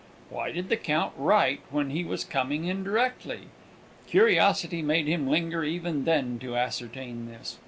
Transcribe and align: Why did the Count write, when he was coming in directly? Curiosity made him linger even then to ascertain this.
Why 0.31 0.51
did 0.51 0.69
the 0.69 0.77
Count 0.77 1.13
write, 1.15 1.59
when 1.69 1.91
he 1.91 2.03
was 2.03 2.23
coming 2.23 2.65
in 2.65 2.83
directly? 2.83 3.41
Curiosity 4.07 4.81
made 4.81 5.05
him 5.05 5.27
linger 5.27 5.63
even 5.63 6.05
then 6.05 6.39
to 6.39 6.55
ascertain 6.57 7.27
this. 7.27 7.59